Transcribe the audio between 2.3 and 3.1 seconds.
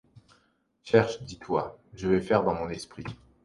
dans mon esprit